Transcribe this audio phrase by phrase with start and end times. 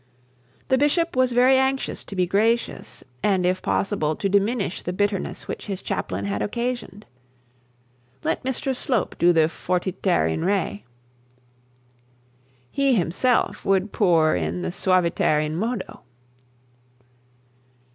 [0.69, 5.47] The bishop was very anxious to be gracious, and, if possible, to diminish the bitterness
[5.47, 7.05] which his chaplain had occasioned.
[8.23, 10.85] Let Mr Slope do the fortiter in re,
[12.71, 16.01] he himself would pour in the suaviter in modo.